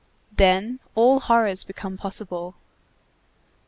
[0.35, 2.55] Then all horrors become possible.